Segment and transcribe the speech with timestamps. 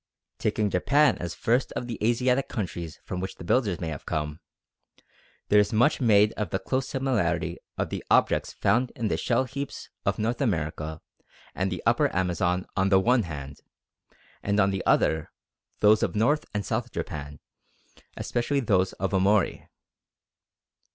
[0.39, 4.39] Taking Japan as first of the Asiatic countries from which the builders may have come,
[5.49, 9.43] there is much made of the close similarity of the objects found in the shell
[9.43, 11.01] heaps of North America
[11.53, 13.59] and the upper Amazon on the one hand,
[14.41, 15.31] and on the other
[15.81, 17.39] those of North and South Japan,
[18.17, 19.67] especially those of Omori.